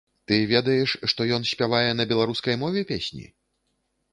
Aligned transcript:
Ты 0.29 0.37
ведаеш, 0.51 0.95
што 1.13 1.27
ён 1.37 1.45
спявае 1.51 1.83
на 1.99 2.07
беларускай 2.13 2.59
мове 2.63 2.81
песні? 2.93 3.25